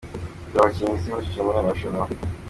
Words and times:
Dore 0.51 0.59
abakinnyi 0.63 0.95
izifashisha 0.97 1.41
muri 1.45 1.55
aya 1.57 1.67
marushanwa. 1.67 2.05